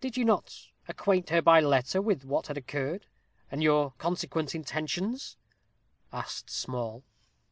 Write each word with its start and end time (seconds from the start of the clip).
"Did 0.00 0.16
you 0.16 0.24
not 0.24 0.68
acquaint 0.86 1.30
her 1.30 1.42
by 1.42 1.58
letter 1.58 2.00
with 2.00 2.22
what 2.24 2.46
had 2.46 2.56
occurred, 2.56 3.06
and 3.50 3.60
your 3.60 3.90
consequent 3.98 4.54
intentions?" 4.54 5.36
asked 6.12 6.48
Small. 6.48 7.02